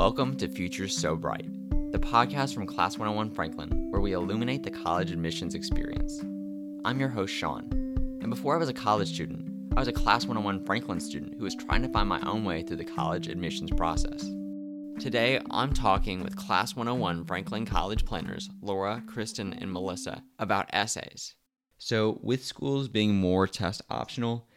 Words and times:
Welcome 0.00 0.34
to 0.38 0.48
Futures 0.48 0.96
So 0.96 1.14
Bright, 1.14 1.44
the 1.92 1.98
podcast 1.98 2.54
from 2.54 2.66
Class 2.66 2.96
101 2.96 3.34
Franklin, 3.34 3.90
where 3.90 4.00
we 4.00 4.14
illuminate 4.14 4.62
the 4.62 4.70
college 4.70 5.10
admissions 5.10 5.54
experience. 5.54 6.20
I'm 6.86 6.98
your 6.98 7.10
host, 7.10 7.34
Sean, 7.34 7.68
and 8.22 8.30
before 8.30 8.54
I 8.54 8.58
was 8.58 8.70
a 8.70 8.72
college 8.72 9.12
student, 9.12 9.46
I 9.76 9.80
was 9.80 9.88
a 9.88 9.92
Class 9.92 10.24
101 10.24 10.64
Franklin 10.64 11.00
student 11.00 11.34
who 11.36 11.44
was 11.44 11.54
trying 11.54 11.82
to 11.82 11.90
find 11.90 12.08
my 12.08 12.18
own 12.22 12.46
way 12.46 12.62
through 12.62 12.78
the 12.78 12.84
college 12.84 13.28
admissions 13.28 13.72
process. 13.72 14.22
Today, 14.98 15.38
I'm 15.50 15.74
talking 15.74 16.24
with 16.24 16.34
Class 16.34 16.74
101 16.74 17.26
Franklin 17.26 17.66
College 17.66 18.06
planners 18.06 18.48
Laura, 18.62 19.02
Kristen, 19.06 19.52
and 19.52 19.70
Melissa 19.70 20.22
about 20.38 20.70
essays. 20.72 21.34
So, 21.76 22.20
with 22.22 22.42
schools 22.42 22.88
being 22.88 23.16
more 23.16 23.46
test 23.46 23.82
optional, 23.90 24.48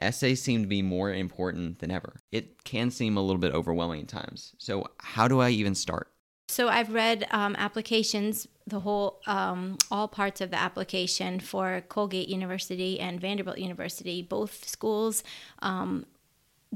essays 0.00 0.42
seem 0.42 0.62
to 0.62 0.68
be 0.68 0.82
more 0.82 1.12
important 1.12 1.78
than 1.78 1.90
ever. 1.90 2.20
It 2.32 2.64
can 2.64 2.90
seem 2.90 3.16
a 3.16 3.22
little 3.22 3.40
bit 3.40 3.52
overwhelming 3.52 4.02
at 4.02 4.08
times. 4.08 4.54
So, 4.58 4.86
how 4.98 5.28
do 5.28 5.40
I 5.40 5.50
even 5.50 5.74
start? 5.74 6.10
So 6.50 6.68
I've 6.68 6.92
read 6.92 7.28
um, 7.30 7.54
applications, 7.56 8.48
the 8.66 8.80
whole, 8.80 9.20
um, 9.28 9.78
all 9.88 10.08
parts 10.08 10.40
of 10.40 10.50
the 10.50 10.58
application 10.58 11.38
for 11.38 11.84
Colgate 11.88 12.28
University 12.28 12.98
and 12.98 13.20
Vanderbilt 13.20 13.58
University. 13.58 14.20
Both 14.20 14.68
schools 14.68 15.22
um, 15.62 16.06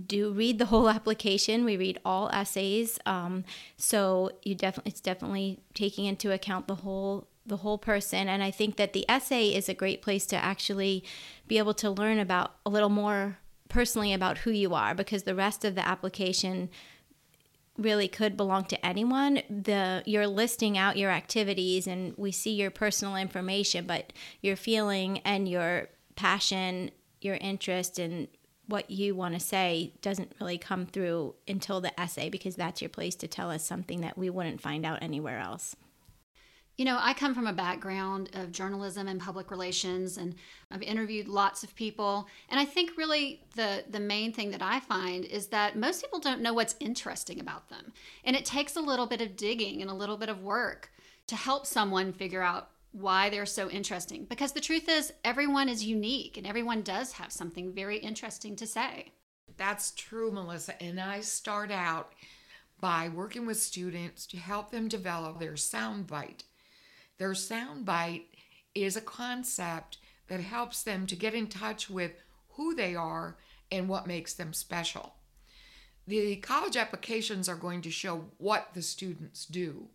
do 0.07 0.31
read 0.33 0.61
the 0.61 0.67
whole 0.67 0.89
application. 0.99 1.65
We 1.65 1.77
read 1.77 1.99
all 2.05 2.29
essays, 2.29 3.01
um, 3.05 3.45
so 3.77 4.31
you 4.45 4.55
definitely 4.55 4.91
it's 4.91 5.01
definitely 5.01 5.59
taking 5.75 6.05
into 6.05 6.31
account 6.31 6.69
the 6.69 6.77
whole 6.77 7.27
the 7.47 7.59
whole 7.59 7.79
person. 7.79 8.29
And 8.29 8.43
I 8.43 8.51
think 8.51 8.77
that 8.77 8.93
the 8.93 9.05
essay 9.09 9.49
is 9.49 9.69
a 9.69 9.75
great 9.75 10.03
place 10.03 10.27
to 10.27 10.37
actually 10.37 11.05
be 11.47 11.59
able 11.59 11.75
to 11.75 11.91
learn 11.91 12.19
about 12.19 12.55
a 12.65 12.71
little 12.71 12.89
more 12.89 13.39
personally 13.69 14.13
about 14.13 14.39
who 14.39 14.51
you 14.51 14.75
are 14.75 14.95
because 14.95 15.25
the 15.25 15.35
rest 15.35 15.65
of 15.65 15.75
the 15.75 15.87
application 15.87 16.71
really 17.77 18.07
could 18.07 18.37
belong 18.37 18.65
to 18.65 18.87
anyone 18.87 19.43
the 19.51 20.01
you're 20.07 20.29
listing 20.29 20.79
out 20.79 20.97
your 20.97 21.11
activities 21.11 21.89
and 21.89 22.15
we 22.17 22.31
see 22.31 22.53
your 22.53 22.71
personal 22.71 23.17
information 23.17 23.85
but 23.85 24.13
your 24.41 24.55
feeling 24.55 25.19
and 25.25 25.49
your 25.49 25.89
passion 26.15 26.89
your 27.21 27.35
interest 27.37 27.99
and 27.99 28.29
what 28.67 28.89
you 28.91 29.15
want 29.15 29.35
to 29.35 29.41
say 29.41 29.93
doesn't 30.03 30.33
really 30.41 30.57
come 30.57 30.87
through 30.87 31.35
until 31.49 31.81
the 31.81 32.01
essay 32.01 32.29
because 32.31 32.55
that's 32.55 32.81
your 32.81 32.89
place 32.89 33.17
to 33.17 33.27
tell 33.27 33.51
us 33.51 33.65
something 33.65 34.03
that 34.03 34.17
we 34.17 34.31
wouldn't 34.31 34.61
find 34.61 34.87
out 34.87 35.03
anywhere 35.03 35.41
else 35.41 35.75
you 36.77 36.85
know, 36.85 36.99
I 37.01 37.15
come 37.15 37.35
from 37.35 37.47
a 37.47 37.53
background 37.53 38.31
of 38.35 38.51
journalism 38.51 39.07
and 39.07 39.21
public 39.21 39.51
relations, 39.51 40.17
and 40.17 40.35
I've 40.73 40.83
interviewed 40.83 41.29
lots 41.29 41.63
of 41.63 41.75
people. 41.77 42.27
And 42.49 42.59
I 42.59 42.65
think 42.65 42.97
really 42.97 43.43
the, 43.55 43.85
the 43.89 44.01
main 44.01 44.33
thing 44.33 44.51
that 44.51 44.63
I 44.63 44.81
find 44.81 45.25
is 45.25 45.47
that 45.49 45.77
most 45.77 46.03
people 46.03 46.19
don't 46.19 46.41
know 46.41 46.53
what's 46.53 46.75
interesting 46.81 47.39
about 47.39 47.69
them. 47.69 47.93
And 48.25 48.35
it 48.35 48.45
takes 48.45 48.75
a 48.75 48.81
little 48.81 49.07
bit 49.07 49.21
of 49.21 49.37
digging 49.37 49.83
and 49.83 49.91
a 49.91 49.95
little 49.95 50.17
bit 50.17 50.29
of 50.29 50.43
work 50.43 50.91
to 51.29 51.37
help 51.37 51.65
someone 51.65 52.13
figure 52.13 52.43
out 52.43 52.71
why 52.91 53.31
they're 53.31 53.47
so 53.47 53.71
interesting. 53.71 54.25
Because 54.25 54.53
the 54.53 54.61
truth 54.61 54.89
is, 54.89 55.13
everyone 55.25 55.69
is 55.69 55.85
unique 55.85 56.37
and 56.37 56.47
everyone 56.47 56.83
does 56.83 57.13
have 57.13 57.33
something 57.33 57.73
very 57.73 57.99
interesting 57.99 58.57
to 58.57 58.67
say. 58.67 59.13
That's 59.57 59.93
true, 59.93 60.33
Melissa. 60.33 60.81
And 60.83 61.01
I 61.01 61.21
start 61.21 61.71
out 61.71 62.13
by 62.81 63.09
working 63.09 63.47
with 63.47 63.61
students 63.61 64.27
to 64.27 64.37
help 64.37 64.71
them 64.71 64.89
develop 64.89 65.39
their 65.39 65.57
sound 65.57 66.09
bite 66.09 66.45
their 67.19 67.33
soundbite 67.33 68.25
is 68.75 68.97
a 68.97 69.01
concept 69.01 69.99
that 70.29 70.41
helps 70.41 70.83
them 70.83 71.07
to 71.07 71.17
get 71.17 71.35
in 71.35 71.47
touch 71.47 71.89
with 71.89 72.13
who 72.51 72.75
they 72.75 72.95
are 72.95 73.37
and 73.71 73.89
what 73.89 74.07
makes 74.07 74.35
them 74.35 74.53
special. 74.53 75.15
The 76.07 76.37
college 76.37 76.77
applications 76.77 77.49
are 77.49 77.57
going 77.57 77.83
to 77.83 77.91
show 77.91 78.27
what 78.39 78.69
the 78.75 78.83
students 78.83 79.47
do, 79.47 79.89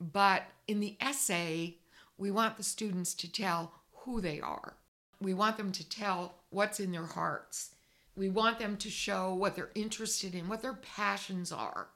but 0.00 0.44
in 0.66 0.80
the 0.80 0.96
essay, 1.00 1.76
we 2.16 2.30
want 2.30 2.56
the 2.56 2.62
students 2.62 3.14
to 3.14 3.30
tell 3.30 3.72
who 3.92 4.20
they 4.20 4.40
are. 4.40 4.74
We 5.20 5.34
want 5.34 5.56
them 5.56 5.72
to 5.72 5.88
tell 5.88 6.34
what's 6.50 6.80
in 6.80 6.92
their 6.92 7.06
hearts. 7.06 7.74
We 8.16 8.28
want 8.28 8.58
them 8.58 8.76
to 8.78 8.90
show 8.90 9.32
what 9.34 9.54
they're 9.54 9.70
interested 9.76 10.34
in, 10.34 10.48
what 10.48 10.62
their 10.62 10.74
passions 10.74 11.52
are, 11.52 11.88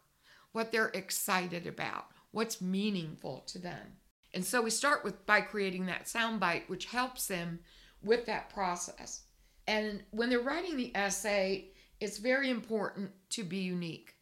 what 0.53 0.71
they're 0.71 0.93
excited 0.95 1.67
about, 1.67 2.07
what's 2.31 2.61
meaningful 2.61 3.43
to 3.49 3.59
them. 3.59 3.97
And 4.35 4.45
so 4.45 4.63
we 4.63 4.71
start 4.71 5.05
with 5.05 5.25
by 5.27 5.41
creating 5.41 5.87
that 5.87 6.05
soundbite, 6.05 6.69
which 6.69 6.87
helps 6.87 7.27
them 7.27 7.61
with 8.03 8.27
that 8.27 8.51
process. 8.51 9.23
And 9.67 10.03
when 10.11 10.31
they're 10.31 10.41
writing 10.41 10.77
the 10.77 10.95
essay, 10.95 11.69
it's 12.01 12.19
very 12.19 12.51
important 12.51 13.11
to 13.31 13.45
be 13.45 13.59
unique. 13.59 14.15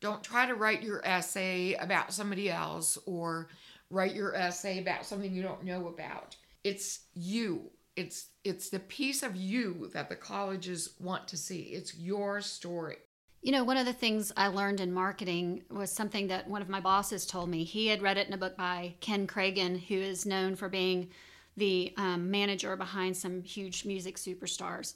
Don't 0.00 0.22
try 0.22 0.46
to 0.46 0.54
write 0.54 0.82
your 0.82 1.04
essay 1.06 1.74
about 1.74 2.12
somebody 2.12 2.50
else 2.50 2.98
or 3.06 3.48
write 3.90 4.14
your 4.14 4.34
essay 4.34 4.78
about 4.78 5.06
something 5.06 5.34
you 5.34 5.42
don't 5.42 5.64
know 5.64 5.88
about. 5.88 6.36
It's 6.62 7.06
you. 7.14 7.70
It's 7.96 8.26
it's 8.42 8.68
the 8.68 8.80
piece 8.80 9.22
of 9.22 9.36
you 9.36 9.90
that 9.94 10.08
the 10.08 10.16
colleges 10.16 10.94
want 11.00 11.28
to 11.28 11.36
see. 11.36 11.62
It's 11.62 11.96
your 11.96 12.40
story. 12.40 12.96
You 13.44 13.52
know, 13.52 13.62
one 13.62 13.76
of 13.76 13.84
the 13.84 13.92
things 13.92 14.32
I 14.38 14.46
learned 14.46 14.80
in 14.80 14.90
marketing 14.90 15.64
was 15.70 15.92
something 15.92 16.28
that 16.28 16.48
one 16.48 16.62
of 16.62 16.70
my 16.70 16.80
bosses 16.80 17.26
told 17.26 17.50
me. 17.50 17.62
He 17.62 17.88
had 17.88 18.00
read 18.00 18.16
it 18.16 18.26
in 18.26 18.32
a 18.32 18.38
book 18.38 18.56
by 18.56 18.94
Ken 19.00 19.26
Kragen, 19.26 19.78
who 19.78 19.96
is 19.96 20.24
known 20.24 20.56
for 20.56 20.70
being 20.70 21.10
the 21.54 21.92
um, 21.98 22.30
manager 22.30 22.74
behind 22.74 23.18
some 23.18 23.42
huge 23.42 23.84
music 23.84 24.16
superstars. 24.16 24.94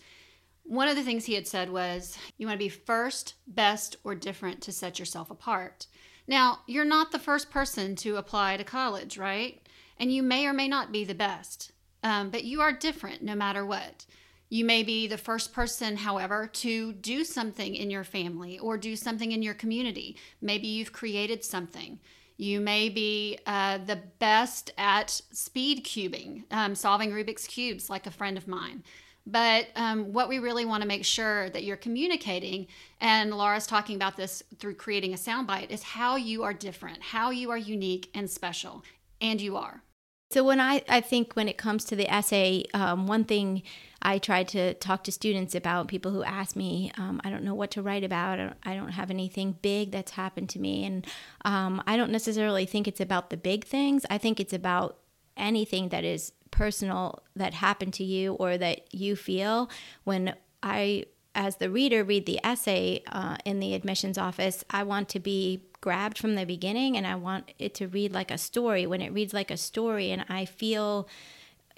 One 0.62 0.88
of 0.88 0.96
the 0.96 1.02
things 1.02 1.26
he 1.26 1.34
had 1.34 1.46
said 1.46 1.68
was, 1.68 2.16
You 2.38 2.46
want 2.46 2.58
to 2.58 2.64
be 2.64 2.70
first, 2.70 3.34
best, 3.46 3.96
or 4.02 4.14
different 4.14 4.62
to 4.62 4.72
set 4.72 4.98
yourself 4.98 5.30
apart. 5.30 5.86
Now, 6.26 6.60
you're 6.66 6.86
not 6.86 7.12
the 7.12 7.18
first 7.18 7.50
person 7.50 7.96
to 7.96 8.16
apply 8.16 8.56
to 8.56 8.64
college, 8.64 9.18
right? 9.18 9.60
And 9.98 10.10
you 10.10 10.22
may 10.22 10.46
or 10.46 10.54
may 10.54 10.68
not 10.68 10.90
be 10.90 11.04
the 11.04 11.14
best, 11.14 11.72
um, 12.02 12.30
but 12.30 12.44
you 12.44 12.62
are 12.62 12.72
different 12.72 13.22
no 13.22 13.34
matter 13.34 13.66
what. 13.66 14.06
You 14.50 14.64
may 14.64 14.82
be 14.82 15.06
the 15.06 15.18
first 15.18 15.52
person, 15.52 15.96
however, 15.96 16.46
to 16.46 16.92
do 16.94 17.22
something 17.24 17.74
in 17.74 17.90
your 17.90 18.04
family 18.04 18.58
or 18.58 18.78
do 18.78 18.96
something 18.96 19.32
in 19.32 19.42
your 19.42 19.54
community. 19.54 20.16
Maybe 20.40 20.68
you've 20.68 20.92
created 20.92 21.44
something. 21.44 21.98
You 22.38 22.60
may 22.60 22.88
be 22.88 23.38
uh, 23.46 23.78
the 23.78 23.98
best 24.18 24.72
at 24.78 25.10
speed 25.32 25.84
cubing, 25.84 26.44
um, 26.50 26.74
solving 26.74 27.10
Rubik's 27.10 27.46
Cubes, 27.46 27.90
like 27.90 28.06
a 28.06 28.12
friend 28.12 28.38
of 28.38 28.48
mine. 28.48 28.84
But 29.26 29.66
um, 29.76 30.14
what 30.14 30.30
we 30.30 30.38
really 30.38 30.64
want 30.64 30.80
to 30.82 30.88
make 30.88 31.04
sure 31.04 31.50
that 31.50 31.64
you're 31.64 31.76
communicating, 31.76 32.68
and 33.00 33.34
Laura's 33.34 33.66
talking 33.66 33.96
about 33.96 34.16
this 34.16 34.42
through 34.58 34.76
creating 34.76 35.12
a 35.12 35.18
soundbite, 35.18 35.70
is 35.70 35.82
how 35.82 36.16
you 36.16 36.44
are 36.44 36.54
different, 36.54 37.02
how 37.02 37.30
you 37.30 37.50
are 37.50 37.58
unique 37.58 38.08
and 38.14 38.30
special. 38.30 38.82
And 39.20 39.40
you 39.40 39.56
are. 39.56 39.82
So, 40.30 40.44
when 40.44 40.60
I, 40.60 40.82
I 40.88 41.00
think 41.00 41.34
when 41.34 41.48
it 41.48 41.56
comes 41.56 41.84
to 41.86 41.96
the 41.96 42.12
essay, 42.12 42.64
um, 42.74 43.06
one 43.06 43.24
thing 43.24 43.62
I 44.02 44.18
try 44.18 44.44
to 44.44 44.74
talk 44.74 45.04
to 45.04 45.12
students 45.12 45.54
about 45.54 45.88
people 45.88 46.12
who 46.12 46.22
ask 46.22 46.54
me, 46.54 46.92
um, 46.98 47.20
I 47.24 47.30
don't 47.30 47.44
know 47.44 47.54
what 47.54 47.70
to 47.72 47.82
write 47.82 48.04
about. 48.04 48.38
I 48.38 48.44
don't, 48.44 48.56
I 48.64 48.74
don't, 48.74 48.90
have 48.90 49.10
anything 49.10 49.56
big 49.62 49.90
that's 49.90 50.12
happened 50.12 50.50
to 50.50 50.58
me. 50.58 50.84
And 50.84 51.06
um, 51.44 51.82
I 51.86 51.96
don't 51.96 52.12
necessarily 52.12 52.66
think 52.66 52.86
it's 52.86 53.00
about 53.00 53.30
the 53.30 53.36
big 53.36 53.64
things. 53.64 54.04
I 54.10 54.18
think 54.18 54.38
it's 54.38 54.52
about 54.52 54.98
anything 55.36 55.88
that 55.88 56.04
is 56.04 56.32
personal 56.50 57.22
that 57.34 57.54
happened 57.54 57.94
to 57.94 58.04
you 58.04 58.34
or 58.34 58.58
that 58.58 58.92
you 58.94 59.16
feel. 59.16 59.70
When 60.04 60.34
I, 60.62 61.06
as 61.34 61.56
the 61.56 61.70
reader, 61.70 62.04
read 62.04 62.26
the 62.26 62.40
essay 62.44 63.02
uh, 63.10 63.38
in 63.44 63.60
the 63.60 63.74
admissions 63.74 64.18
office, 64.18 64.62
I 64.68 64.82
want 64.82 65.08
to 65.10 65.20
be 65.20 65.62
grabbed 65.80 66.18
from 66.18 66.34
the 66.34 66.44
beginning 66.44 66.96
and 66.96 67.06
I 67.06 67.14
want 67.14 67.52
it 67.58 67.74
to 67.76 67.86
read 67.86 68.12
like 68.12 68.30
a 68.30 68.38
story. 68.38 68.86
When 68.86 69.00
it 69.00 69.12
reads 69.12 69.32
like 69.32 69.50
a 69.50 69.56
story 69.56 70.10
and 70.10 70.24
I 70.28 70.44
feel 70.44 71.08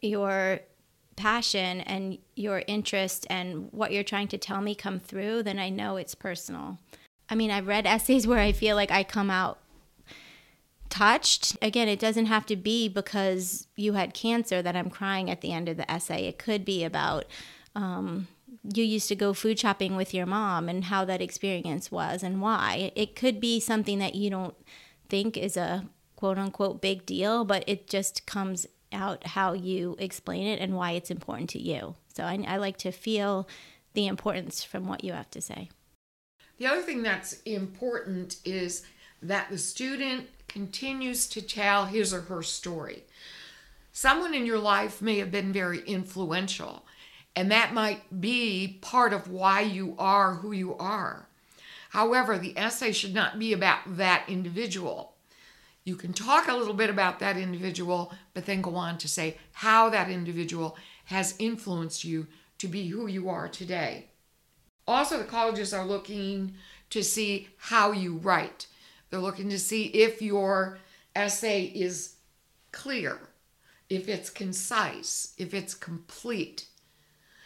your 0.02 0.60
passion 1.16 1.80
and 1.82 2.18
your 2.34 2.62
interest 2.66 3.26
and 3.28 3.68
what 3.72 3.92
you're 3.92 4.02
trying 4.02 4.28
to 4.28 4.38
tell 4.38 4.60
me 4.60 4.74
come 4.74 4.98
through, 4.98 5.42
then 5.42 5.58
I 5.58 5.68
know 5.68 5.96
it's 5.96 6.14
personal. 6.14 6.78
I 7.28 7.34
mean, 7.34 7.50
I've 7.50 7.66
read 7.66 7.86
essays 7.86 8.26
where 8.26 8.40
I 8.40 8.52
feel 8.52 8.76
like 8.76 8.90
I 8.90 9.04
come 9.04 9.30
out 9.30 9.58
touched. 10.88 11.56
Again, 11.62 11.88
it 11.88 12.00
doesn't 12.00 12.26
have 12.26 12.44
to 12.46 12.56
be 12.56 12.88
because 12.88 13.68
you 13.76 13.92
had 13.92 14.12
cancer 14.12 14.60
that 14.60 14.76
I'm 14.76 14.90
crying 14.90 15.30
at 15.30 15.40
the 15.40 15.52
end 15.52 15.68
of 15.68 15.76
the 15.76 15.90
essay. 15.90 16.26
It 16.26 16.38
could 16.38 16.64
be 16.64 16.84
about 16.84 17.26
um, 17.76 18.26
you 18.62 18.84
used 18.84 19.08
to 19.08 19.16
go 19.16 19.32
food 19.32 19.58
shopping 19.58 19.96
with 19.96 20.12
your 20.12 20.26
mom 20.26 20.68
and 20.68 20.84
how 20.84 21.04
that 21.04 21.22
experience 21.22 21.90
was 21.90 22.22
and 22.22 22.40
why. 22.40 22.92
It 22.94 23.16
could 23.16 23.40
be 23.40 23.60
something 23.60 23.98
that 23.98 24.14
you 24.14 24.30
don't 24.30 24.54
think 25.08 25.36
is 25.36 25.56
a 25.56 25.86
quote 26.16 26.38
unquote 26.38 26.80
big 26.80 27.06
deal, 27.06 27.44
but 27.44 27.64
it 27.66 27.86
just 27.86 28.26
comes 28.26 28.66
out 28.92 29.28
how 29.28 29.52
you 29.52 29.96
explain 29.98 30.46
it 30.46 30.60
and 30.60 30.74
why 30.74 30.92
it's 30.92 31.10
important 31.10 31.50
to 31.50 31.60
you. 31.60 31.94
So 32.14 32.24
I, 32.24 32.44
I 32.46 32.56
like 32.56 32.76
to 32.78 32.90
feel 32.90 33.48
the 33.94 34.06
importance 34.06 34.64
from 34.64 34.86
what 34.86 35.04
you 35.04 35.12
have 35.12 35.30
to 35.30 35.40
say. 35.40 35.70
The 36.58 36.66
other 36.66 36.82
thing 36.82 37.02
that's 37.02 37.40
important 37.42 38.36
is 38.44 38.84
that 39.22 39.48
the 39.50 39.58
student 39.58 40.28
continues 40.48 41.26
to 41.28 41.40
tell 41.40 41.86
his 41.86 42.12
or 42.12 42.22
her 42.22 42.42
story. 42.42 43.04
Someone 43.92 44.34
in 44.34 44.46
your 44.46 44.58
life 44.58 45.02
may 45.02 45.18
have 45.18 45.30
been 45.30 45.52
very 45.52 45.80
influential, 45.80 46.84
and 47.36 47.50
that 47.50 47.74
might 47.74 48.20
be 48.20 48.78
part 48.80 49.12
of 49.12 49.30
why 49.30 49.60
you 49.60 49.94
are 49.98 50.34
who 50.34 50.52
you 50.52 50.76
are. 50.76 51.26
However, 51.90 52.38
the 52.38 52.56
essay 52.56 52.92
should 52.92 53.14
not 53.14 53.38
be 53.38 53.52
about 53.52 53.96
that 53.96 54.24
individual. 54.28 55.14
You 55.84 55.96
can 55.96 56.12
talk 56.12 56.46
a 56.46 56.54
little 56.54 56.74
bit 56.74 56.90
about 56.90 57.18
that 57.18 57.36
individual, 57.36 58.12
but 58.34 58.46
then 58.46 58.62
go 58.62 58.76
on 58.76 58.98
to 58.98 59.08
say 59.08 59.38
how 59.52 59.88
that 59.90 60.10
individual 60.10 60.76
has 61.06 61.34
influenced 61.38 62.04
you 62.04 62.26
to 62.58 62.68
be 62.68 62.88
who 62.88 63.06
you 63.06 63.28
are 63.28 63.48
today. 63.48 64.06
Also, 64.86 65.18
the 65.18 65.24
colleges 65.24 65.72
are 65.72 65.84
looking 65.84 66.54
to 66.90 67.02
see 67.02 67.48
how 67.56 67.92
you 67.92 68.16
write. 68.18 68.66
They're 69.08 69.18
looking 69.18 69.50
to 69.50 69.58
see 69.58 69.84
if 69.86 70.20
your 70.20 70.78
essay 71.16 71.64
is 71.64 72.16
clear, 72.72 73.18
if 73.88 74.08
it's 74.08 74.30
concise, 74.30 75.34
if 75.38 75.54
it's 75.54 75.74
complete. 75.74 76.66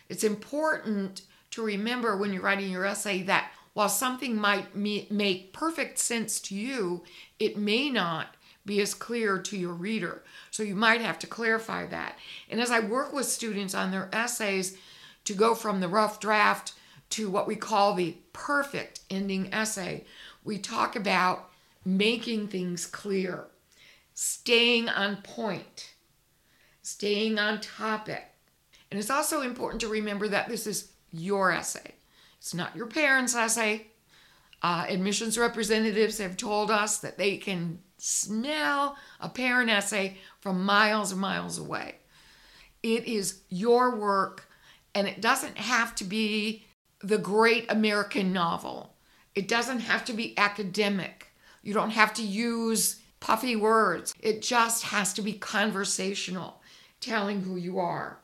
It's 0.08 0.24
important 0.24 1.22
to 1.50 1.62
remember 1.62 2.16
when 2.16 2.32
you're 2.32 2.42
writing 2.42 2.70
your 2.70 2.84
essay 2.84 3.22
that 3.22 3.50
while 3.74 3.88
something 3.88 4.36
might 4.36 4.76
make 4.76 5.52
perfect 5.52 5.98
sense 5.98 6.40
to 6.40 6.54
you, 6.54 7.02
it 7.38 7.56
may 7.56 7.90
not 7.90 8.36
be 8.64 8.80
as 8.80 8.94
clear 8.94 9.38
to 9.38 9.56
your 9.56 9.72
reader. 9.72 10.22
So 10.50 10.62
you 10.62 10.74
might 10.74 11.00
have 11.00 11.18
to 11.20 11.26
clarify 11.26 11.86
that. 11.86 12.16
And 12.48 12.60
as 12.60 12.70
I 12.70 12.80
work 12.80 13.12
with 13.12 13.26
students 13.26 13.74
on 13.74 13.90
their 13.90 14.08
essays 14.12 14.76
to 15.24 15.34
go 15.34 15.54
from 15.54 15.80
the 15.80 15.88
rough 15.88 16.20
draft 16.20 16.72
to 17.10 17.28
what 17.28 17.46
we 17.46 17.56
call 17.56 17.94
the 17.94 18.16
perfect 18.32 19.00
ending 19.10 19.52
essay, 19.52 20.04
we 20.44 20.58
talk 20.58 20.96
about 20.96 21.50
making 21.84 22.48
things 22.48 22.86
clear, 22.86 23.46
staying 24.14 24.88
on 24.88 25.16
point, 25.18 25.94
staying 26.82 27.38
on 27.38 27.60
topic. 27.60 28.33
And 28.90 29.00
it's 29.00 29.10
also 29.10 29.42
important 29.42 29.80
to 29.80 29.88
remember 29.88 30.28
that 30.28 30.48
this 30.48 30.66
is 30.66 30.92
your 31.10 31.50
essay. 31.50 31.94
It's 32.38 32.54
not 32.54 32.76
your 32.76 32.86
parents' 32.86 33.34
essay. 33.34 33.88
Uh, 34.62 34.86
admissions 34.88 35.36
representatives 35.36 36.18
have 36.18 36.36
told 36.36 36.70
us 36.70 36.98
that 36.98 37.18
they 37.18 37.36
can 37.36 37.78
smell 37.98 38.96
a 39.20 39.28
parent 39.28 39.70
essay 39.70 40.16
from 40.40 40.64
miles 40.64 41.12
and 41.12 41.20
miles 41.20 41.58
away. 41.58 41.96
It 42.82 43.06
is 43.06 43.40
your 43.48 43.96
work, 43.96 44.48
and 44.94 45.06
it 45.08 45.20
doesn't 45.20 45.56
have 45.56 45.94
to 45.96 46.04
be 46.04 46.66
the 47.00 47.18
great 47.18 47.70
American 47.70 48.32
novel. 48.32 48.94
It 49.34 49.48
doesn't 49.48 49.80
have 49.80 50.04
to 50.06 50.12
be 50.12 50.36
academic. 50.38 51.32
You 51.62 51.74
don't 51.74 51.90
have 51.90 52.14
to 52.14 52.22
use 52.22 53.00
puffy 53.20 53.56
words. 53.56 54.14
It 54.20 54.42
just 54.42 54.84
has 54.84 55.12
to 55.14 55.22
be 55.22 55.32
conversational, 55.32 56.62
telling 57.00 57.40
who 57.40 57.56
you 57.56 57.78
are. 57.78 58.18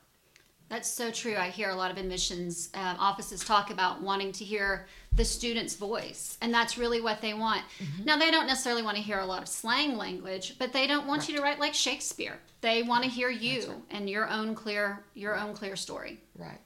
That's 0.71 0.89
so 0.89 1.11
true. 1.11 1.35
I 1.37 1.49
hear 1.49 1.71
a 1.71 1.75
lot 1.75 1.91
of 1.91 1.99
admissions 1.99 2.71
um, 2.75 2.97
offices 3.01 3.45
talk 3.45 3.71
about 3.71 4.01
wanting 4.01 4.31
to 4.33 4.45
hear 4.45 4.87
the 5.17 5.25
student's 5.25 5.75
voice, 5.75 6.39
and 6.41 6.55
that's 6.55 6.79
really 6.79 7.01
what 7.01 7.21
they 7.21 7.35
want. 7.35 7.63
Mm-hmm. 7.83 8.05
Now, 8.05 8.17
they 8.17 8.31
don't 8.31 8.47
necessarily 8.47 8.83
want 8.83 8.97
to 8.97 9.03
hear 9.03 9.19
a 9.19 9.27
lot 9.27 9.43
of 9.43 9.49
slang 9.49 9.97
language, 9.97 10.59
but 10.61 10.73
they 10.73 10.87
don't 10.87 11.09
want 11.09 11.23
right. 11.23 11.29
you 11.29 11.37
to 11.37 11.43
write 11.43 11.59
like 11.59 11.75
Shakespeare. 11.75 12.39
They 12.61 12.85
want 12.85 13.03
to 13.03 13.11
hear 13.11 13.31
you 13.31 13.69
right. 13.69 13.79
and 13.91 14.09
your 14.09 14.29
own 14.31 14.55
clear 14.55 15.03
your 15.15 15.37
own 15.37 15.55
clear 15.55 15.75
story. 15.75 16.21
Right. 16.39 16.61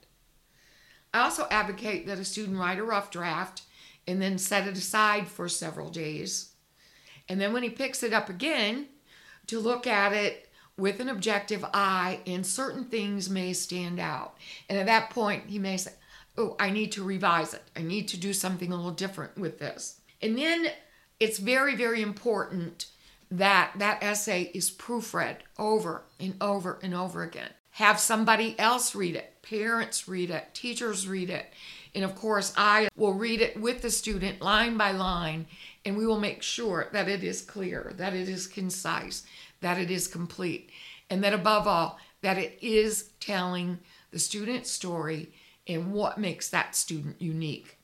I 1.11 1.21
also 1.21 1.47
advocate 1.49 2.05
that 2.05 2.19
a 2.19 2.25
student 2.25 2.59
write 2.59 2.77
a 2.77 2.83
rough 2.83 3.09
draft 3.09 3.63
and 4.07 4.21
then 4.21 4.37
set 4.37 4.67
it 4.67 4.77
aside 4.77 5.27
for 5.27 5.49
several 5.49 5.89
days. 5.89 6.51
And 7.27 7.41
then 7.41 7.53
when 7.53 7.63
he 7.63 7.69
picks 7.69 8.03
it 8.03 8.13
up 8.13 8.29
again, 8.29 8.87
to 9.47 9.59
look 9.59 9.87
at 9.87 10.13
it 10.13 10.49
with 10.77 10.99
an 10.99 11.09
objective 11.09 11.65
eye, 11.73 12.19
and 12.27 12.45
certain 12.45 12.85
things 12.85 13.29
may 13.29 13.53
stand 13.53 13.99
out. 13.99 14.35
And 14.69 14.77
at 14.77 14.87
that 14.87 15.09
point, 15.09 15.45
he 15.47 15.59
may 15.59 15.77
say, 15.77 15.91
Oh, 16.37 16.55
I 16.59 16.69
need 16.69 16.91
to 16.93 17.03
revise 17.03 17.53
it. 17.53 17.63
I 17.77 17.81
need 17.81 18.09
to 18.09 18.17
do 18.17 18.33
something 18.33 18.71
a 18.71 18.75
little 18.75 18.91
different 18.91 19.37
with 19.37 19.57
this. 19.57 20.01
And 20.21 20.37
then 20.37 20.67
it's 21.19 21.37
very, 21.37 21.75
very 21.75 22.01
important 22.01 22.87
that 23.31 23.71
that 23.77 24.03
essay 24.03 24.51
is 24.53 24.69
proofread 24.69 25.37
over 25.57 26.03
and 26.19 26.35
over 26.41 26.79
and 26.83 26.93
over 26.93 27.23
again. 27.23 27.49
Have 27.71 27.99
somebody 27.99 28.57
else 28.59 28.95
read 28.95 29.15
it, 29.15 29.41
parents 29.41 30.07
read 30.07 30.29
it, 30.29 30.53
teachers 30.53 31.07
read 31.07 31.29
it. 31.29 31.47
And 31.93 32.03
of 32.03 32.15
course, 32.15 32.53
I 32.57 32.89
will 32.95 33.13
read 33.13 33.41
it 33.41 33.59
with 33.59 33.81
the 33.81 33.89
student 33.89 34.41
line 34.41 34.77
by 34.77 34.91
line, 34.91 35.47
and 35.85 35.97
we 35.97 36.05
will 36.05 36.19
make 36.19 36.41
sure 36.41 36.89
that 36.91 37.07
it 37.07 37.23
is 37.23 37.41
clear, 37.41 37.93
that 37.97 38.13
it 38.13 38.27
is 38.27 38.47
concise, 38.47 39.23
that 39.61 39.77
it 39.77 39.89
is 39.91 40.07
complete, 40.07 40.69
and 41.09 41.23
that 41.23 41.33
above 41.33 41.67
all, 41.67 41.99
that 42.21 42.37
it 42.37 42.57
is 42.61 43.11
telling 43.19 43.79
the 44.11 44.19
student's 44.19 44.71
story 44.71 45.31
and 45.67 45.91
what 45.91 46.17
makes 46.17 46.49
that 46.49 46.75
student 46.75 47.21
unique. 47.21 47.77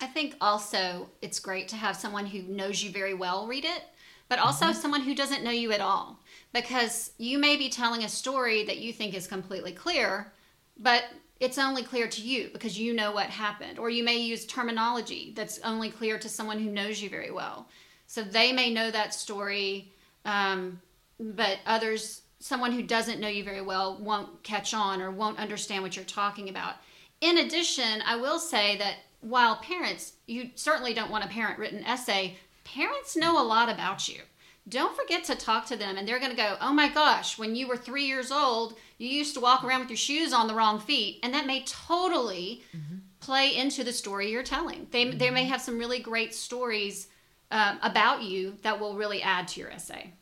I 0.00 0.06
think 0.06 0.34
also 0.40 1.10
it's 1.22 1.40
great 1.40 1.68
to 1.68 1.76
have 1.76 1.96
someone 1.96 2.26
who 2.26 2.42
knows 2.42 2.82
you 2.82 2.90
very 2.90 3.14
well 3.14 3.46
read 3.46 3.64
it, 3.64 3.82
but 4.28 4.38
also 4.38 4.66
mm-hmm. 4.66 4.80
someone 4.80 5.00
who 5.02 5.14
doesn't 5.14 5.44
know 5.44 5.50
you 5.50 5.72
at 5.72 5.80
all. 5.80 6.20
Because 6.52 7.12
you 7.18 7.38
may 7.38 7.56
be 7.56 7.68
telling 7.68 8.04
a 8.04 8.08
story 8.08 8.64
that 8.64 8.78
you 8.78 8.92
think 8.92 9.14
is 9.14 9.26
completely 9.26 9.72
clear, 9.72 10.32
but 10.78 11.04
it's 11.40 11.58
only 11.58 11.82
clear 11.82 12.08
to 12.08 12.22
you 12.22 12.50
because 12.52 12.78
you 12.78 12.94
know 12.94 13.12
what 13.12 13.26
happened. 13.26 13.78
Or 13.78 13.90
you 13.90 14.04
may 14.04 14.16
use 14.16 14.46
terminology 14.46 15.32
that's 15.36 15.58
only 15.60 15.90
clear 15.90 16.18
to 16.18 16.28
someone 16.28 16.58
who 16.58 16.70
knows 16.70 17.00
you 17.00 17.08
very 17.08 17.30
well. 17.30 17.68
So 18.06 18.22
they 18.22 18.52
may 18.52 18.72
know 18.72 18.90
that 18.90 19.14
story 19.14 19.92
um, 20.26 20.80
but 21.18 21.58
others, 21.64 22.22
someone 22.40 22.72
who 22.72 22.82
doesn't 22.82 23.20
know 23.20 23.28
you 23.28 23.44
very 23.44 23.62
well, 23.62 23.96
won't 23.98 24.42
catch 24.42 24.74
on 24.74 25.00
or 25.00 25.10
won't 25.10 25.38
understand 25.38 25.82
what 25.82 25.96
you're 25.96 26.04
talking 26.04 26.48
about. 26.50 26.74
In 27.20 27.38
addition, 27.38 28.02
I 28.04 28.16
will 28.16 28.38
say 28.38 28.76
that 28.76 28.96
while 29.20 29.56
parents, 29.56 30.14
you 30.26 30.50
certainly 30.54 30.92
don't 30.92 31.10
want 31.10 31.24
a 31.24 31.28
parent 31.28 31.58
written 31.58 31.84
essay, 31.84 32.36
parents 32.64 33.16
know 33.16 33.40
a 33.40 33.46
lot 33.46 33.70
about 33.70 34.08
you. 34.08 34.20
Don't 34.68 34.96
forget 34.96 35.22
to 35.24 35.36
talk 35.36 35.66
to 35.66 35.76
them, 35.76 35.96
and 35.96 36.06
they're 36.06 36.18
going 36.18 36.32
to 36.32 36.36
go, 36.36 36.56
Oh 36.60 36.72
my 36.72 36.88
gosh, 36.88 37.38
when 37.38 37.54
you 37.54 37.68
were 37.68 37.76
three 37.76 38.04
years 38.04 38.32
old, 38.32 38.76
you 38.98 39.08
used 39.08 39.34
to 39.34 39.40
walk 39.40 39.62
around 39.62 39.80
with 39.80 39.90
your 39.90 39.96
shoes 39.96 40.32
on 40.32 40.48
the 40.48 40.54
wrong 40.54 40.80
feet. 40.80 41.20
And 41.22 41.32
that 41.34 41.46
may 41.46 41.62
totally 41.64 42.64
mm-hmm. 42.76 42.96
play 43.20 43.56
into 43.56 43.84
the 43.84 43.92
story 43.92 44.30
you're 44.30 44.42
telling. 44.42 44.88
They, 44.90 45.06
mm-hmm. 45.06 45.18
they 45.18 45.30
may 45.30 45.44
have 45.44 45.60
some 45.60 45.78
really 45.78 46.00
great 46.00 46.34
stories 46.34 47.06
um, 47.50 47.78
about 47.82 48.22
you 48.22 48.56
that 48.62 48.80
will 48.80 48.94
really 48.94 49.22
add 49.22 49.48
to 49.48 49.60
your 49.60 49.70
essay. 49.70 50.12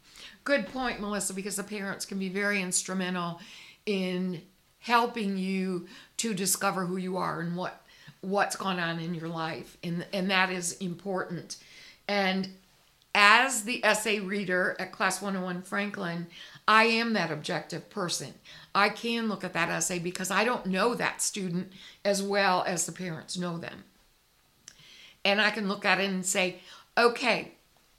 Good 0.44 0.66
point, 0.66 1.00
Melissa, 1.00 1.32
because 1.32 1.56
the 1.56 1.64
parents 1.64 2.04
can 2.04 2.18
be 2.18 2.28
very 2.28 2.60
instrumental 2.60 3.40
in 3.86 4.42
helping 4.78 5.38
you 5.38 5.86
to 6.18 6.34
discover 6.34 6.84
who 6.84 6.96
you 6.96 7.16
are 7.16 7.40
and 7.40 7.56
what 7.56 7.80
what's 8.20 8.56
gone 8.56 8.78
on 8.78 8.98
in 8.98 9.14
your 9.14 9.28
life 9.28 9.76
and 9.82 10.06
and 10.12 10.30
that 10.30 10.50
is 10.50 10.72
important. 10.78 11.56
And 12.06 12.50
as 13.14 13.62
the 13.62 13.82
essay 13.84 14.20
reader 14.20 14.74
at 14.78 14.90
class 14.90 15.22
101 15.22 15.62
franklin 15.62 16.26
i 16.66 16.84
am 16.84 17.12
that 17.12 17.30
objective 17.30 17.88
person. 17.88 18.34
I 18.74 18.88
can 18.88 19.28
look 19.28 19.44
at 19.44 19.52
that 19.52 19.68
essay 19.70 19.98
because 19.98 20.30
i 20.30 20.44
don't 20.44 20.66
know 20.66 20.94
that 20.94 21.22
student 21.22 21.72
as 22.04 22.22
well 22.22 22.64
as 22.66 22.84
the 22.84 22.92
parents 22.92 23.38
know 23.38 23.56
them. 23.56 23.84
And 25.24 25.40
i 25.40 25.50
can 25.50 25.68
look 25.68 25.84
at 25.84 26.00
it 26.00 26.10
and 26.10 26.26
say 26.26 26.60
okay 26.96 27.54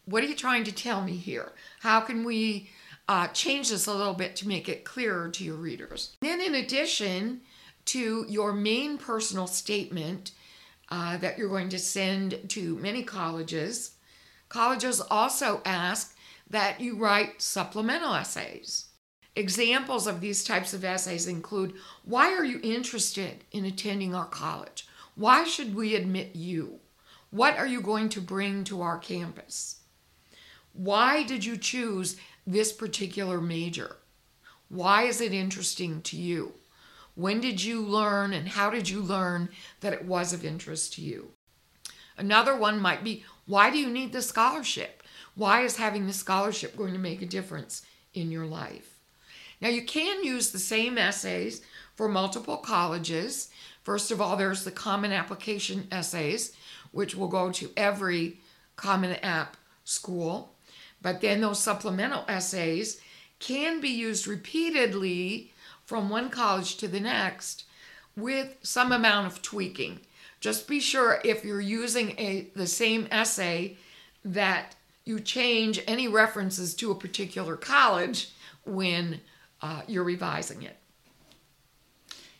what 0.06 0.24
are 0.24 0.28
you 0.28 0.36
trying 0.36 0.64
to 0.66 0.72
tell 0.72 1.02
me 1.02 1.14
here? 1.14 1.52
How 1.82 2.00
can 2.00 2.24
we 2.24 2.70
uh, 3.10 3.28
change 3.28 3.70
this 3.70 3.88
a 3.88 3.94
little 3.94 4.14
bit 4.14 4.36
to 4.38 4.48
make 4.48 4.70
it 4.70 4.86
clearer 4.86 5.30
to 5.30 5.44
your 5.44 5.56
readers? 5.56 6.16
Then, 6.22 6.42
in 6.42 6.56
addition 6.56 7.42
to 7.86 8.26
your 8.30 8.54
main 8.54 8.98
personal 8.98 9.48
statement 9.48 10.32
uh, 10.90 11.18
that 11.18 11.38
you're 11.38 11.50
going 11.50 11.70
to 11.70 11.80
send 11.80 12.50
to 12.50 12.76
many 12.78 13.04
colleges, 13.04 13.96
colleges 14.50 15.02
also 15.02 15.62
ask 15.66 16.16
that 16.50 16.80
you 16.80 16.96
write 16.96 17.42
supplemental 17.42 18.14
essays. 18.14 18.86
Examples 19.36 20.08
of 20.08 20.22
these 20.22 20.44
types 20.44 20.74
of 20.74 20.86
essays 20.86 21.28
include 21.28 21.74
Why 22.04 22.34
are 22.34 22.46
you 22.46 22.60
interested 22.64 23.44
in 23.52 23.66
attending 23.66 24.14
our 24.14 24.28
college? 24.28 24.88
Why 25.16 25.44
should 25.46 25.74
we 25.76 25.96
admit 25.96 26.36
you? 26.36 26.80
What 27.36 27.58
are 27.58 27.68
you 27.68 27.82
going 27.82 28.08
to 28.10 28.22
bring 28.22 28.64
to 28.64 28.82
our 28.82 28.98
campus? 28.98 29.82
Why 30.72 31.22
did 31.24 31.44
you 31.44 31.58
choose 31.58 32.16
this 32.48 32.72
particular 32.72 33.42
major? 33.42 33.98
Why 34.70 35.04
is 35.04 35.20
it 35.20 35.34
interesting 35.34 36.02
to 36.04 36.16
you? 36.16 36.54
When 37.14 37.42
did 37.42 37.62
you 37.62 37.82
learn 37.82 38.32
and 38.32 38.48
how 38.48 38.70
did 38.70 38.88
you 38.88 39.02
learn 39.02 39.50
that 39.82 39.92
it 39.92 40.06
was 40.06 40.32
of 40.32 40.46
interest 40.46 40.94
to 40.94 41.02
you? 41.02 41.32
Another 42.18 42.56
one 42.56 42.80
might 42.80 43.04
be 43.04 43.26
why 43.46 43.70
do 43.70 43.80
you 43.80 43.90
need 43.90 44.14
the 44.14 44.22
scholarship? 44.22 45.04
Why 45.36 45.64
is 45.64 45.76
having 45.76 46.08
the 46.08 46.14
scholarship 46.14 46.78
going 46.78 46.94
to 46.94 47.00
make 47.00 47.22
a 47.22 47.26
difference 47.26 47.82
in 48.14 48.32
your 48.32 48.46
life? 48.46 48.96
Now, 49.60 49.70
you 49.70 49.84
can 49.84 50.24
use 50.24 50.52
the 50.52 50.60
same 50.60 50.98
essays 50.98 51.62
for 51.96 52.08
multiple 52.08 52.58
colleges. 52.58 53.50
First 53.84 54.12
of 54.12 54.20
all, 54.22 54.36
there's 54.36 54.64
the 54.64 54.72
Common 54.72 55.12
Application 55.12 55.88
essays, 55.92 56.56
which 56.96 57.14
will 57.14 57.28
go 57.28 57.52
to 57.52 57.70
every 57.76 58.40
Common 58.78 59.18
App 59.18 59.58
school. 59.84 60.54
But 61.02 61.20
then 61.20 61.42
those 61.42 61.62
supplemental 61.62 62.24
essays 62.30 63.02
can 63.40 63.82
be 63.82 63.90
used 63.90 64.28
repeatedly 64.28 65.52
from 65.86 66.10
one 66.10 66.30
college 66.30 66.78
to 66.78 66.88
the 66.88 67.02
next 67.02 67.66
with 68.16 68.56
some 68.62 68.94
amount 68.94 69.28
of 69.28 69.42
tweaking 69.42 70.00
Just 70.40 70.70
be 70.70 70.80
sure 70.80 71.20
if 71.26 71.44
you're 71.44 71.60
using 71.60 72.12
a 72.18 72.48
the 72.56 72.66
same 72.66 73.10
essay 73.12 73.76
that 74.24 74.78
you 75.04 75.20
change 75.20 75.82
any 75.88 76.08
references 76.08 76.74
to 76.76 76.92
a 76.92 76.96
particular 76.96 77.58
college 77.58 78.30
when 78.64 79.20
uh, 79.62 79.82
you're 79.86 80.06
revising 80.06 80.64
it. 80.64 80.78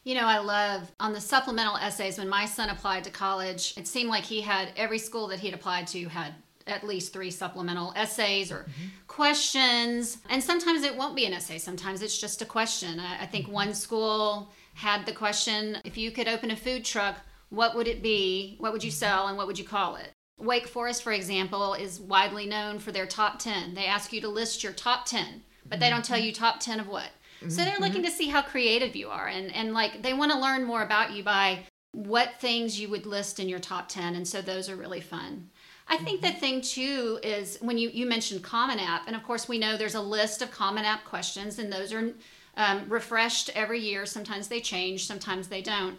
You 0.06 0.14
know, 0.14 0.28
I 0.28 0.38
love 0.38 0.92
on 1.00 1.14
the 1.14 1.20
supplemental 1.20 1.78
essays 1.78 2.20
when 2.20 2.30
my 2.30 2.46
son 2.46 2.70
applied 2.70 3.04
to 3.06 3.10
college, 3.10 3.74
it 3.76 3.88
seemed 3.88 4.10
like 4.10 4.24
he 4.24 4.40
had 4.40 4.72
every 4.78 5.00
school 5.00 5.28
that 5.30 5.40
he'd 5.40 5.56
applied 5.56 5.88
to 5.88 6.08
had 6.08 6.36
at 6.68 6.84
least 6.84 7.12
three 7.12 7.32
supplemental 7.32 7.92
essays 7.96 8.52
or 8.52 8.60
mm-hmm. 8.60 8.86
questions. 9.08 10.20
And 10.30 10.44
sometimes 10.44 10.84
it 10.84 10.96
won't 10.96 11.16
be 11.16 11.26
an 11.26 11.34
essay, 11.34 11.58
sometimes 11.58 12.04
it's 12.04 12.20
just 12.20 12.44
a 12.44 12.46
question. 12.46 13.00
I, 13.00 13.24
I 13.24 13.26
think 13.26 13.46
mm-hmm. 13.46 13.56
one 13.56 13.74
school 13.74 14.52
had 14.76 15.08
the 15.08 15.12
question 15.12 15.80
if 15.84 15.98
you 15.98 16.12
could 16.12 16.28
open 16.28 16.52
a 16.52 16.56
food 16.56 16.86
truck, 16.86 17.18
what 17.50 17.76
would 17.76 17.88
it 17.88 18.04
be? 18.04 18.58
What 18.60 18.74
would 18.74 18.84
you 18.84 18.92
sell 18.92 19.28
and 19.28 19.38
what 19.38 19.48
would 19.48 19.58
you 19.58 19.66
call 19.66 19.96
it? 19.96 20.12
Wake 20.38 20.68
Forest, 20.68 21.02
for 21.02 21.14
example, 21.14 21.74
is 21.74 22.00
widely 22.00 22.46
known 22.46 22.78
for 22.78 22.92
their 22.92 23.08
top 23.08 23.40
10. 23.40 23.74
They 23.74 23.86
ask 23.86 24.14
you 24.14 24.22
to 24.22 24.28
list 24.28 24.64
your 24.64 24.74
top 24.74 25.06
10, 25.06 25.42
but 25.66 25.80
they 25.80 25.90
don't 25.90 26.06
tell 26.06 26.20
you 26.20 26.32
top 26.32 26.60
10 26.60 26.80
of 26.80 26.88
what. 26.88 27.10
So 27.50 27.64
they're 27.64 27.80
looking 27.80 28.04
to 28.04 28.12
see 28.12 28.28
how 28.28 28.42
creative 28.42 28.96
you 28.96 29.10
are 29.10 29.28
and, 29.28 29.54
and 29.54 29.74
like 29.74 30.02
they 30.02 30.14
want 30.14 30.32
to 30.32 30.40
learn 30.40 30.64
more 30.64 30.84
about 30.84 31.14
you 31.14 31.24
by 31.24 31.60
what 31.92 32.40
things 32.40 32.80
you 32.80 32.90
would 32.90 33.06
list 33.06 33.40
in 33.40 33.48
your 33.48 33.60
top 33.60 33.88
10. 33.88 34.16
And 34.16 34.28
so 34.28 34.42
those 34.42 34.70
are 34.70 34.76
really 34.76 35.02
fun. 35.02 35.50
I 35.88 35.98
think 35.98 36.22
the 36.22 36.32
thing 36.32 36.62
too 36.62 37.20
is 37.22 37.58
when 37.62 37.78
you, 37.78 37.90
you 37.90 38.06
mentioned 38.06 38.44
Common 38.44 38.80
App, 38.80 39.08
and 39.08 39.16
of 39.16 39.24
course 39.24 39.48
we 39.48 39.60
know 39.60 39.78
there's 39.78 39.96
a 39.96 40.02
list 40.02 40.42
of 40.42 40.50
Common 40.50 40.84
App 40.84 41.06
questions, 41.06 41.60
and 41.60 41.72
those 41.72 41.94
are 41.94 42.12
um, 42.58 42.86
refreshed 42.90 43.52
every 43.54 43.80
year. 43.80 44.06
Sometimes 44.06 44.48
they 44.48 44.62
change, 44.62 45.06
sometimes 45.06 45.48
they 45.48 45.62
don't. 45.62 45.98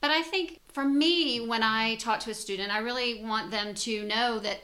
But 0.00 0.10
I 0.10 0.22
think 0.22 0.60
for 0.68 0.84
me, 0.84 1.40
when 1.40 1.62
I 1.62 1.96
talk 1.96 2.20
to 2.20 2.30
a 2.30 2.34
student, 2.34 2.74
I 2.74 2.78
really 2.78 3.22
want 3.22 3.50
them 3.50 3.74
to 3.74 4.04
know 4.04 4.38
that 4.38 4.60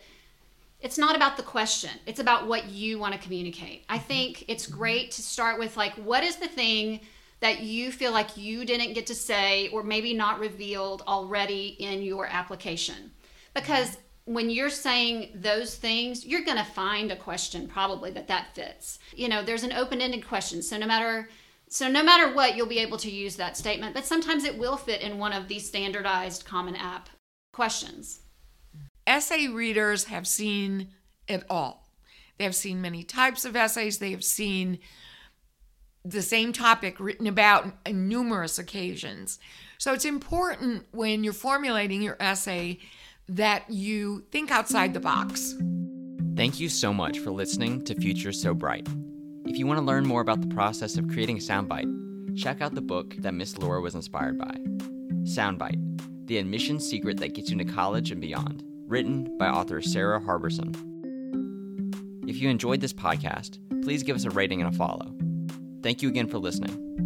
it's 0.82 0.98
not 0.98 1.16
about 1.16 1.36
the 1.36 1.42
question, 1.42 1.90
it's 2.06 2.20
about 2.20 2.46
what 2.46 2.68
you 2.68 2.98
want 2.98 3.14
to 3.14 3.20
communicate. 3.20 3.84
I 3.88 3.98
mm-hmm. 3.98 4.06
think 4.06 4.44
it's 4.48 4.66
great 4.66 5.12
to 5.12 5.22
start 5.22 5.58
with, 5.58 5.76
like, 5.76 5.94
what 5.94 6.24
is 6.24 6.36
the 6.36 6.48
thing 6.48 7.00
that 7.40 7.60
you 7.60 7.90
feel 7.90 8.12
like 8.12 8.36
you 8.36 8.64
didn't 8.64 8.92
get 8.92 9.06
to 9.06 9.14
say 9.14 9.68
or 9.68 9.82
maybe 9.82 10.12
not 10.12 10.40
revealed 10.40 11.02
already 11.06 11.76
in 11.78 12.02
your 12.02 12.26
application? 12.26 13.12
Because 13.54 13.90
mm-hmm. 13.90 14.34
when 14.34 14.50
you're 14.50 14.70
saying 14.70 15.30
those 15.34 15.76
things, 15.76 16.26
you're 16.26 16.44
going 16.44 16.58
to 16.58 16.64
find 16.64 17.10
a 17.10 17.16
question 17.16 17.68
probably 17.68 18.10
that 18.10 18.28
that 18.28 18.54
fits. 18.54 18.98
You 19.14 19.28
know, 19.28 19.44
there's 19.44 19.64
an 19.64 19.72
open-ended 19.72 20.26
question. 20.26 20.62
So 20.62 20.78
no 20.78 20.86
matter 20.86 21.28
so 21.68 21.88
no 21.88 22.02
matter 22.02 22.34
what, 22.34 22.54
you'll 22.54 22.66
be 22.66 22.80
able 22.80 22.98
to 22.98 23.10
use 23.10 23.36
that 23.36 23.56
statement, 23.56 23.94
but 23.94 24.04
sometimes 24.04 24.44
it 24.44 24.58
will 24.58 24.76
fit 24.76 25.00
in 25.00 25.16
one 25.18 25.32
of 25.32 25.48
these 25.48 25.66
standardized 25.66 26.44
common 26.44 26.76
app 26.76 27.08
questions. 27.54 28.20
Essay 29.12 29.47
readers 29.47 30.04
have 30.04 30.26
seen 30.26 30.88
it 31.28 31.45
all. 31.50 31.87
They 32.38 32.45
have 32.45 32.54
seen 32.54 32.81
many 32.81 33.02
types 33.02 33.45
of 33.45 33.54
essays. 33.54 33.99
They 33.99 34.11
have 34.12 34.25
seen 34.25 34.78
the 36.02 36.23
same 36.23 36.54
topic 36.54 36.99
written 36.99 37.26
about 37.26 37.66
on 37.87 38.09
numerous 38.09 38.59
occasions. 38.59 39.38
So 39.76 39.92
it's 39.92 40.07
important 40.07 40.87
when 40.92 41.25
you're 41.25 41.35
formulating 41.35 42.00
your 42.00 42.16
essay 42.21 42.78
that 43.28 43.69
you 43.69 44.25
think 44.33 44.50
outside 44.50 44.95
the 44.95 45.00
box. 45.00 45.57
Thank 46.35 46.59
you 46.59 46.71
so 46.71 46.95
much 46.95 47.19
for 47.19 47.33
listening 47.33 47.85
to 47.85 47.95
Future 47.95 48.33
So 48.33 48.54
Bright. 48.54 48.88
If 49.45 49.59
you 49.59 49.66
want 49.66 49.76
to 49.76 49.85
learn 49.85 50.07
more 50.07 50.23
about 50.23 50.40
the 50.40 50.54
process 50.54 50.97
of 50.97 51.07
creating 51.09 51.37
a 51.37 51.40
soundbite, 51.40 52.35
check 52.35 52.62
out 52.62 52.75
the 52.75 52.81
book 52.81 53.14
that 53.19 53.35
Miss 53.35 53.59
Laura 53.59 53.83
was 53.83 53.95
inspired 53.95 54.38
by 54.38 54.57
Soundbite 55.25 56.26
The 56.28 56.38
Admissions 56.38 56.88
Secret 56.88 57.19
That 57.19 57.35
Gets 57.35 57.50
You 57.50 57.59
into 57.61 57.71
College 57.71 58.11
and 58.11 58.23
Beyond, 58.23 58.64
written 58.92 59.38
by 59.38 59.49
author 59.49 59.80
Sarah 59.80 60.20
Harbison. 60.20 60.75
If 62.28 62.37
you 62.37 62.50
enjoyed 62.50 62.82
this 62.82 62.92
podcast, 62.92 63.58
please 63.82 64.02
give 64.02 64.14
us 64.14 64.26
a 64.26 64.30
rating 64.30 64.61
and 64.61 64.72
a 64.72 64.76
follow. 64.76 65.16
Thank 65.82 66.02
you 66.02 66.11
again 66.11 66.26
for 66.26 66.37
listening. 66.38 67.01